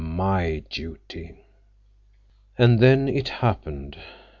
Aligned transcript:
My 0.03 0.63
duty.' 0.71 1.35
"And 2.57 2.79
then—it 2.79 3.29
happened. 3.29 3.99